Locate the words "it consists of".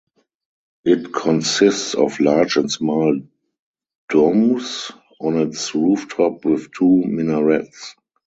0.83-2.19